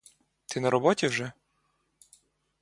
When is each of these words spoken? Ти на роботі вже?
Ти 0.45 0.59
на 0.59 0.69
роботі 0.69 1.07
вже? 1.07 1.31